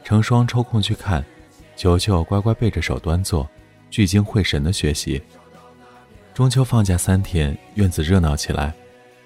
[0.03, 1.23] 成双抽空去看，
[1.75, 3.47] 球球乖乖背着手端坐，
[3.91, 5.21] 聚精会神的学习。
[6.37, 8.71] 中秋放假三天，院子热闹起来，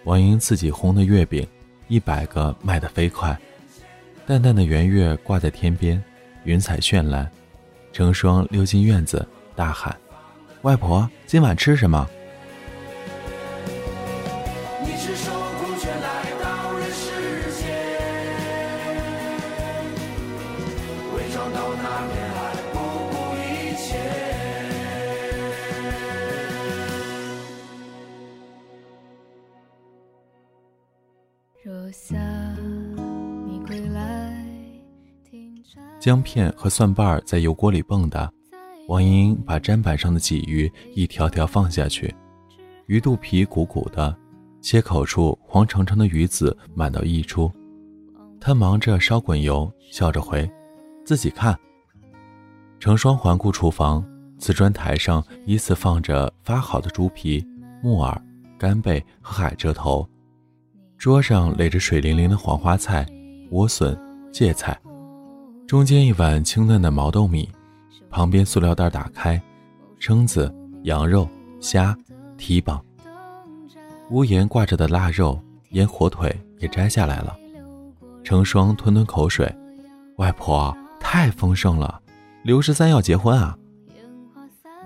[0.05, 1.45] 王英自己烘的月饼，
[1.89, 3.37] 一百个卖得飞快，
[4.25, 6.01] 淡淡的圆月挂在天边，
[6.45, 7.29] 云彩绚烂。
[7.91, 9.93] 成双溜进院子，大喊
[10.63, 12.09] ：“外婆，今晚吃什么？”
[36.01, 38.27] 姜片和蒜瓣在油锅里蹦跶，
[38.87, 42.11] 王莹莹把砧板上的鲫鱼一条条放下去，
[42.87, 44.17] 鱼肚皮鼓鼓的，
[44.61, 47.51] 切口处黄澄澄的鱼籽满到溢出。
[48.39, 50.49] 她忙着烧滚油，笑着回
[51.05, 51.55] ：“自己看。”
[52.81, 54.03] 成双环顾厨房，
[54.39, 57.45] 瓷砖台上依次放着发好的猪皮、
[57.83, 58.19] 木耳、
[58.57, 60.09] 干贝和海蜇头，
[60.97, 63.05] 桌上垒着水灵灵的黄花菜、
[63.51, 63.95] 莴笋、
[64.31, 64.75] 芥菜。
[65.71, 67.49] 中间一碗清嫩的毛豆米，
[68.09, 69.41] 旁边塑料袋打开，
[70.01, 70.53] 蛏子、
[70.83, 71.25] 羊肉、
[71.61, 71.97] 虾、
[72.37, 72.83] 蹄膀。
[74.09, 77.37] 屋檐挂着的腊肉、腌火腿也摘下来了。
[78.21, 79.49] 成双吞吞口水，
[80.17, 82.01] 外婆太丰盛了。
[82.43, 83.57] 刘十三要结婚啊！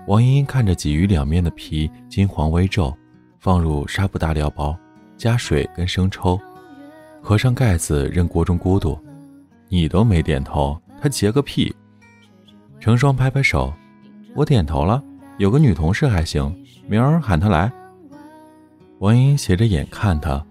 [0.06, 2.96] 王英英看着鲫鱼两面的皮金黄微皱，
[3.40, 4.78] 放入纱布大料包，
[5.16, 6.40] 加水跟生抽，
[7.20, 8.96] 合上盖子，任锅中咕嘟。
[9.68, 11.74] 你都没点头，他结个屁！
[12.78, 13.72] 成双拍拍手，
[14.34, 15.02] 我点头了。
[15.38, 16.54] 有个女同事还行，
[16.88, 17.70] 明儿喊她来。
[19.00, 20.42] 王英斜着眼看他，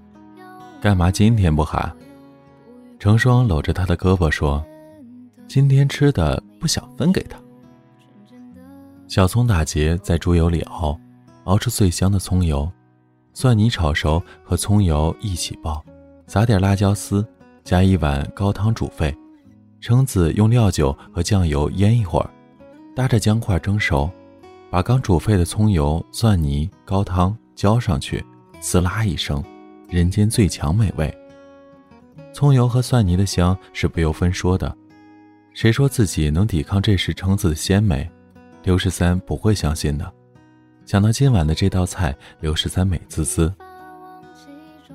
[0.80, 1.92] 干嘛今天不喊？
[3.00, 4.64] 成双搂着他的胳膊说
[5.48, 7.38] ：“今天吃的不想分给他。”
[9.08, 11.00] 小葱打结，在猪油里熬，
[11.46, 12.72] 熬出最香的葱油，
[13.34, 15.84] 蒜泥炒熟和葱油一起爆，
[16.28, 17.26] 撒点辣椒丝。
[17.66, 19.12] 加一碗高汤煮沸，
[19.82, 22.30] 蛏子用料酒和酱油腌一会儿，
[22.96, 24.08] 搭着姜块蒸熟，
[24.70, 28.24] 把刚煮沸的葱油、蒜泥、高汤浇上去，
[28.60, 29.44] 滋啦一声，
[29.90, 31.12] 人间最强美味。
[32.32, 34.78] 葱油和蒜泥的香是不由分说的，
[35.56, 38.08] 谁说自己能抵抗这时蛏子的鲜美？
[38.62, 40.14] 刘十三不会相信的。
[40.86, 43.52] 想到今晚的这道菜，刘十三美滋滋。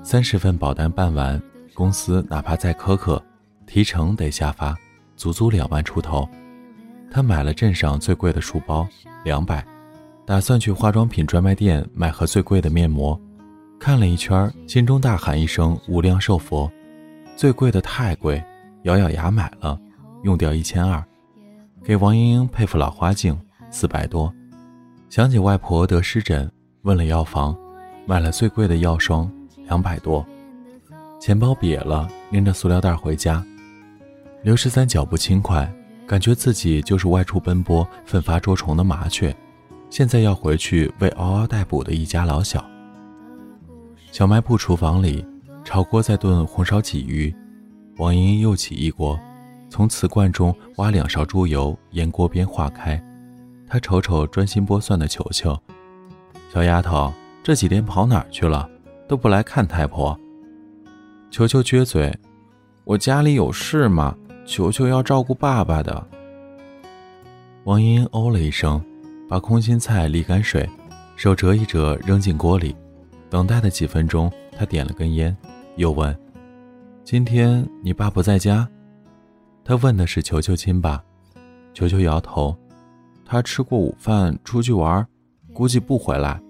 [0.01, 1.41] 三十份保单办完，
[1.73, 3.21] 公司哪怕再苛刻，
[3.65, 4.77] 提成得下发，
[5.15, 6.27] 足足两万出头。
[7.09, 8.87] 他买了镇上最贵的书包，
[9.23, 9.65] 两百，
[10.25, 13.19] 打算去化妆品专卖店买盒最贵的面膜。
[13.79, 16.71] 看了一圈，心中大喊一声“无量寿佛”，
[17.35, 18.41] 最贵的太贵，
[18.83, 19.79] 咬咬牙买了，
[20.23, 21.03] 用掉一千二。
[21.83, 23.37] 给王莹莹配副老花镜，
[23.71, 24.31] 四百多。
[25.09, 26.49] 想起外婆得湿疹，
[26.83, 27.57] 问了药房，
[28.05, 29.29] 买了最贵的药霜，
[29.65, 30.25] 两百多。
[31.21, 33.45] 钱包瘪了，拎着塑料袋回家。
[34.41, 35.71] 刘十三脚步轻快，
[36.07, 39.33] 感觉自己就是外出奔波、奋发捉虫的麻雀，
[39.91, 42.65] 现在要回去喂嗷嗷待哺的一家老小。
[44.11, 45.23] 小卖部厨房里，
[45.63, 47.31] 炒锅在炖红烧鲫鱼，
[47.97, 49.17] 王莹莹又起一锅。
[49.69, 52.99] 从瓷罐中挖两勺猪油，沿锅边化开。
[53.67, 55.55] 她瞅瞅专心剥蒜的球球，
[56.51, 58.67] 小丫头这几天跑哪儿去了？
[59.07, 60.19] 都不来看太婆。
[61.31, 62.13] 球球撅嘴
[62.83, 64.13] ：“我家里有事嘛，
[64.45, 66.05] 球球要照顾爸爸的。”
[67.63, 68.83] 王英哦了一声，
[69.29, 70.69] 把空心菜沥干水，
[71.15, 72.75] 手折一折扔进锅里。
[73.29, 75.35] 等待的几分钟，他点了根烟，
[75.77, 76.13] 又问
[77.05, 78.67] ：“今天你爸不在家？”
[79.63, 81.01] 他问的是球球亲爸，
[81.73, 82.53] 球球摇头，
[83.25, 85.07] 他吃过午饭出去玩，
[85.53, 86.41] 估计不回来。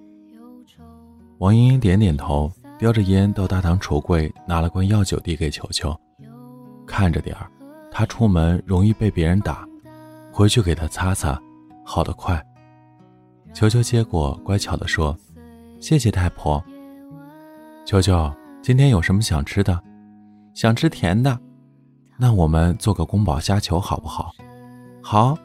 [1.37, 5.95] 王莹莹点点头，叼着烟到大堂橱柜拿了罐药酒递给球球，
[6.87, 7.47] 看着点儿，
[7.91, 9.63] 他出门容易被别人打，
[10.33, 11.39] 回去给他擦擦，
[11.85, 12.43] 好得快。
[13.53, 15.15] 球球接过，乖巧地说
[15.79, 16.59] ：“谢谢太婆。”
[17.85, 19.79] 球球，今天有什么想吃的？
[20.55, 21.39] 想吃甜的。
[22.17, 24.31] 那我们做个宫保虾球好不好？
[25.03, 25.37] 好。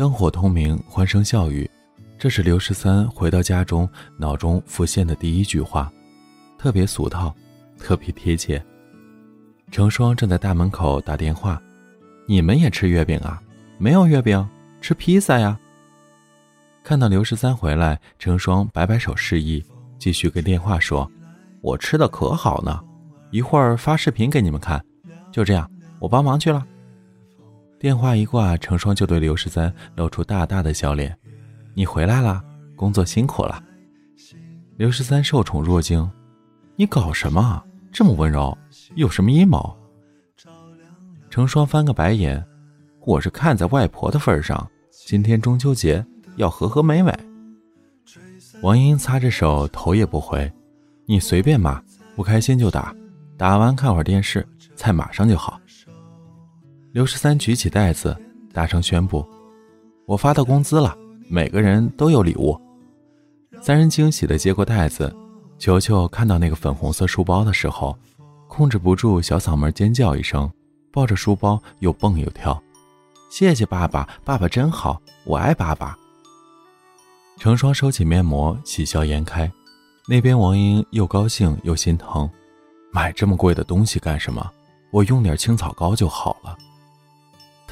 [0.00, 1.70] 灯火通明，欢声笑语，
[2.18, 3.86] 这是刘十三回到家中
[4.16, 5.92] 脑中浮现的第一句话，
[6.56, 7.34] 特别俗套，
[7.78, 8.64] 特别贴切。
[9.70, 11.60] 成双正在大门口打电话
[12.26, 13.42] ：“你们也吃月饼啊？
[13.76, 14.48] 没有月饼，
[14.80, 15.60] 吃披萨呀。”
[16.82, 19.62] 看到刘十三回来，成双摆摆手示意，
[19.98, 21.06] 继续跟电话说
[21.60, 22.80] ：“我吃的可好呢，
[23.30, 24.82] 一会儿发视频给你们看。”
[25.30, 26.66] 就这样，我帮忙去了。
[27.80, 31.16] 电话一挂，成双就对刘十三露出大大的笑脸
[31.72, 32.44] ：“你回来了，
[32.76, 33.64] 工作辛苦了。”
[34.76, 36.06] 刘十三受宠若惊
[36.76, 37.64] ：“你搞什么？
[37.90, 38.56] 这么温柔？”
[38.96, 39.74] 有什么阴谋？
[41.30, 42.44] 成双翻个白眼，
[43.06, 44.70] 我是看在外婆的份上，
[45.06, 46.04] 今天中秋节
[46.36, 47.10] 要和和美美。
[48.60, 50.52] 王英擦着手，头也不回。
[51.06, 51.82] 你随便骂，
[52.14, 52.94] 不开心就打，
[53.38, 55.58] 打完看会儿电视，菜马上就好。
[56.92, 58.16] 刘十三举起袋子，
[58.52, 59.24] 大声宣布
[60.06, 60.96] ：“我发到工资了，
[61.28, 62.60] 每个人都有礼物。”
[63.62, 65.14] 三人惊喜的接过袋子，
[65.56, 67.96] 球球看到那个粉红色书包的时候。
[68.48, 70.50] 控制不住小嗓门尖叫一声，
[70.90, 72.60] 抱着书包又蹦又跳。
[73.30, 75.96] 谢谢爸爸，爸爸真好，我爱爸爸。
[77.38, 79.48] 成双收起面膜，喜笑颜开。
[80.08, 82.28] 那边王英又高兴又心疼，
[82.92, 84.44] 买这么贵的东西干什么？
[84.90, 86.58] 我用点青草膏就好了。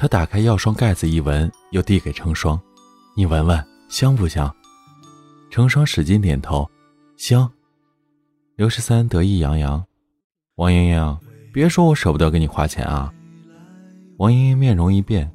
[0.01, 2.57] 他打开药霜盖子一闻，又递给成双
[3.17, 4.49] ：“你闻闻，香不香？”
[5.51, 6.65] 成双使劲点头
[7.19, 7.51] ：“香。”
[8.55, 9.83] 刘十三得意洋洋。
[10.55, 11.17] 王莹莹，
[11.51, 13.13] 别说我舍不得给你花钱啊！
[14.19, 15.29] 王莹莹面容一变，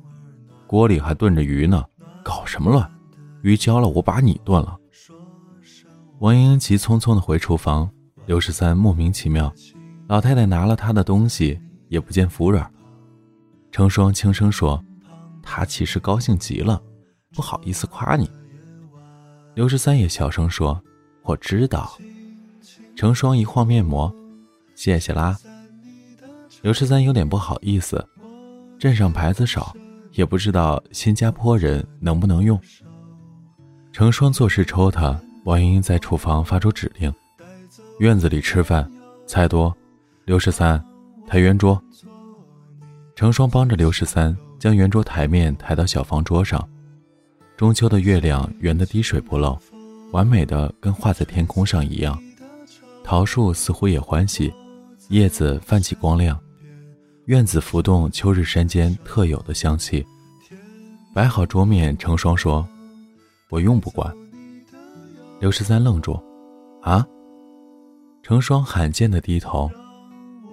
[0.67, 1.85] 锅里还炖着鱼呢，
[2.23, 2.91] 搞什么乱？
[3.43, 4.79] 鱼焦了，我把你炖了。
[6.21, 7.87] 王莹莹急匆匆的回厨房，
[8.25, 9.53] 刘十三莫名其妙，
[10.09, 12.67] 老太太拿了他的东西也不见服软。
[13.75, 14.81] 成双轻声说
[15.43, 16.81] ：“他其实高兴极了，
[17.33, 18.31] 不好意思夸你。”
[19.53, 20.81] 刘十三也小声说
[21.27, 21.99] ：“我知道。”
[22.95, 24.15] 成双一晃面膜。
[24.77, 25.37] 谢谢啦，
[26.63, 28.09] 刘十三有点不好意思，
[28.79, 29.75] 镇上牌子少，
[30.13, 32.57] 也不知道新加坡人能不能用。
[33.91, 37.13] 成双做事抽他，王莹莹在厨房发出指令：
[37.99, 38.89] 院子里吃饭，
[39.27, 39.77] 菜多。
[40.27, 40.81] 刘十三，
[41.27, 41.83] 抬圆桌。
[43.15, 46.69] 成双帮着刘十三将圆桌台面抬到小方桌上，
[47.57, 49.57] 中秋的月亮圆得滴水不漏，
[50.11, 52.21] 完美的跟画在天空上一样。
[53.05, 54.53] 桃树似乎也欢喜。
[55.11, 56.41] 叶子泛起光亮，
[57.27, 60.05] 院子浮动秋日山间特有的香气。
[61.13, 62.67] 摆好桌面，成双说
[63.51, 64.11] ：“我用不惯。”
[65.41, 66.19] 刘十三愣住
[66.81, 67.07] ：“啊？”
[68.25, 69.71] 成双罕见的低头，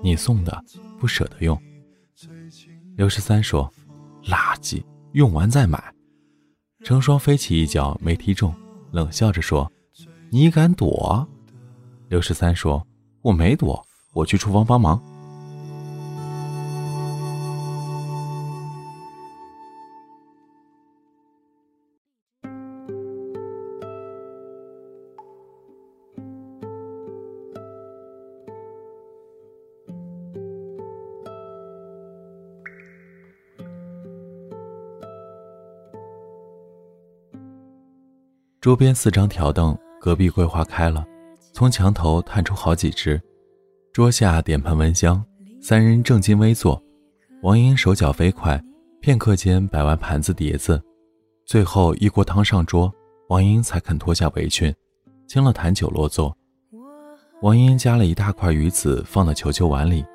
[0.04, 0.62] 你送的，
[1.00, 1.60] 不舍得用。
[3.02, 3.68] 刘十三说
[4.30, 4.84] ：“垃圾，
[5.14, 5.84] 用完再买。”
[6.86, 8.54] 成双飞起一脚没踢中，
[8.92, 9.72] 冷笑着说
[10.30, 11.28] ：“你敢躲？”
[12.10, 12.86] 刘十三说
[13.24, 13.84] ：“我没躲，
[14.14, 15.02] 我去厨房帮忙。”
[38.62, 41.04] 桌边四张条凳，隔壁桂花开了，
[41.52, 43.20] 从墙头探出好几只。
[43.92, 45.26] 桌下点盆蚊香，
[45.60, 46.80] 三人正襟危坐。
[47.42, 48.64] 王英手脚飞快，
[49.00, 50.80] 片刻间摆完盘子碟子，
[51.44, 52.94] 最后一锅汤上桌，
[53.30, 54.72] 王英才肯脱下围裙，
[55.28, 56.32] 清了坛酒落座。
[57.42, 60.06] 王英夹了一大块鱼子放到球球碗里，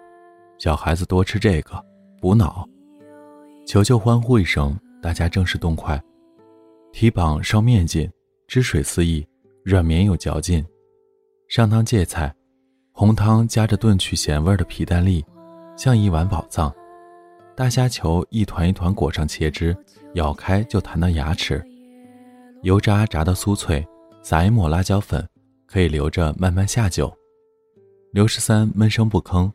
[0.56, 1.84] 小孩子多吃这个
[2.20, 2.64] 补脑。
[3.66, 6.00] 球球欢呼一声，大家正是动筷，
[6.92, 8.08] 提膀烧面筋。
[8.48, 9.26] 汁水四溢，
[9.64, 10.64] 软绵有嚼劲。
[11.48, 12.32] 上汤芥菜，
[12.92, 15.24] 红汤夹着炖去咸味的皮蛋粒，
[15.76, 16.72] 像一碗宝藏。
[17.56, 19.76] 大虾球一团一团裹上茄汁，
[20.14, 21.60] 咬开就弹到牙齿。
[22.62, 23.84] 油炸炸到酥脆，
[24.22, 25.28] 撒一抹辣椒粉，
[25.66, 27.12] 可以留着慢慢下酒。
[28.12, 29.50] 刘十三闷声不吭，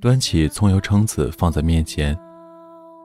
[0.00, 2.16] 端起葱油蛏子放在面前，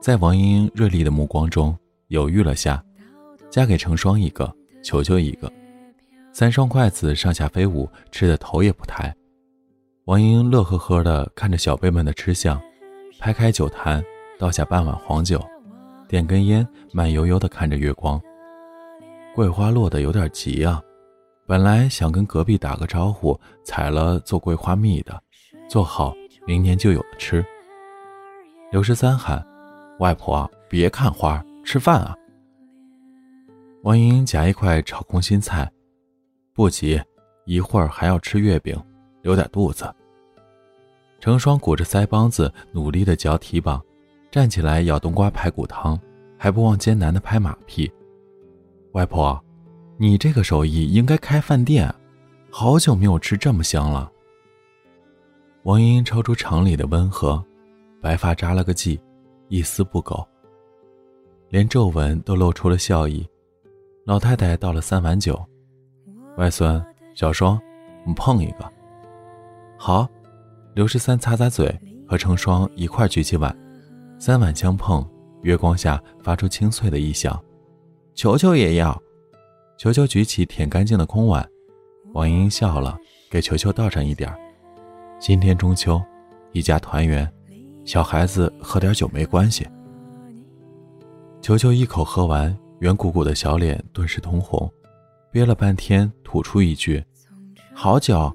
[0.00, 1.76] 在王英英锐利的目光中
[2.08, 2.80] 犹豫了下，
[3.50, 4.54] 夹给成双一个。
[4.86, 5.52] 球球一个，
[6.32, 9.12] 三双筷子上下飞舞，吃的头也不抬。
[10.04, 12.60] 王英乐呵呵地看着小辈们的吃相，
[13.18, 14.00] 拍开酒坛，
[14.38, 15.44] 倒下半碗黄酒，
[16.06, 18.22] 点根烟，慢悠悠地看着月光。
[19.34, 20.80] 桂花落得有点急啊，
[21.48, 25.20] 本来想跟隔壁打个招呼，采了做桂花蜜的，
[25.68, 26.14] 做好
[26.46, 27.44] 明年就有的吃。
[28.70, 29.44] 刘十三喊
[29.98, 32.14] ：“外婆，别看花，吃饭啊！”
[33.86, 35.70] 王莹莹夹一块炒空心菜，
[36.52, 37.00] 不急，
[37.44, 38.76] 一会儿还要吃月饼，
[39.22, 39.94] 留点肚子。
[41.20, 43.80] 成双鼓着腮帮子，努力的嚼蹄膀，
[44.28, 45.96] 站起来咬冬瓜排骨汤，
[46.36, 47.88] 还不忘艰难的拍马屁。
[48.90, 49.40] 外婆，
[49.98, 51.88] 你这个手艺应该开饭店，
[52.50, 54.10] 好久没有吃这么香了。
[55.62, 57.40] 王莹莹超出常理的温和，
[58.02, 58.98] 白发扎了个髻，
[59.46, 60.26] 一丝不苟，
[61.50, 63.24] 连皱纹都露出了笑意。
[64.06, 65.36] 老太太倒了三碗酒，
[66.36, 66.80] 外孙
[67.16, 67.60] 小双，
[68.02, 68.72] 我们碰一个。
[69.76, 70.08] 好，
[70.74, 71.76] 刘十三擦擦嘴，
[72.06, 73.54] 和成双一块举起碗，
[74.16, 75.04] 三碗相碰，
[75.42, 77.36] 月光下发出清脆的异响。
[78.14, 78.96] 球球也要，
[79.76, 81.44] 球球举起舔干净的空碗，
[82.12, 82.96] 王莹莹笑了，
[83.28, 84.32] 给球球倒上一点。
[85.18, 86.00] 今天中秋，
[86.52, 87.28] 一家团圆，
[87.84, 89.66] 小孩子喝点酒没关系。
[91.42, 92.56] 球球一口喝完。
[92.78, 94.70] 圆鼓鼓的小脸顿时通红，
[95.30, 97.02] 憋了半天吐出一句
[97.74, 98.34] ：“好酒。”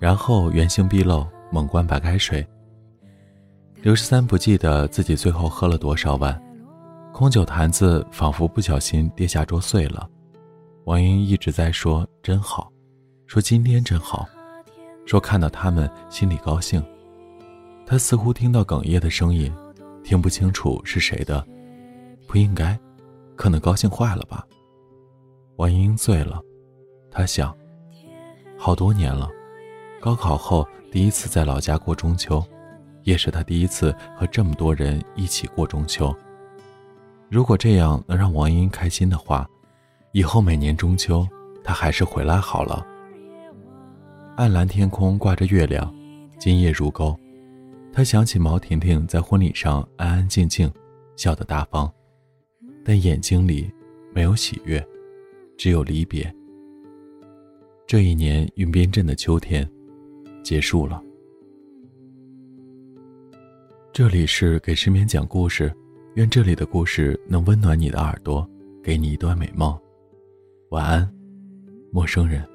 [0.00, 2.44] 然后原形毕露，猛灌白开水。
[3.82, 6.40] 刘十三不记得自己最后喝了多少碗，
[7.12, 10.08] 空酒坛子仿佛不小心跌下桌碎了。
[10.84, 12.72] 王英一直在说“真好”，
[13.26, 14.26] 说今天真好，
[15.04, 16.82] 说看到他们心里高兴。
[17.84, 19.52] 他似乎听到哽咽的声音，
[20.02, 21.46] 听不清楚是谁的，
[22.26, 22.78] 不应该。
[23.42, 24.46] 可能高兴坏了吧？
[25.56, 26.40] 王莹莹醉了，
[27.10, 27.52] 她想，
[28.56, 29.28] 好多年了，
[30.00, 32.40] 高考后第一次在老家过中秋，
[33.02, 36.14] 也是她第一次和这么多人一起过中秋。
[37.28, 39.44] 如果这样能让王莹开心的话，
[40.12, 41.26] 以后每年中秋
[41.64, 42.86] 她还是回来好了。
[44.36, 45.92] 暗蓝天空挂着月亮，
[46.38, 47.18] 今夜如钩。
[47.92, 50.72] 她想起毛婷婷在婚礼上安安静静，
[51.16, 51.92] 笑得大方。
[52.84, 53.70] 但眼睛里
[54.14, 54.84] 没有喜悦，
[55.56, 56.32] 只有离别。
[57.86, 59.68] 这一年云边镇的秋天
[60.42, 61.02] 结束了。
[63.92, 65.72] 这里是给失眠讲故事，
[66.14, 68.48] 愿这里的故事能温暖你的耳朵，
[68.82, 69.78] 给你一段美梦。
[70.70, 71.14] 晚安，
[71.90, 72.51] 陌生人。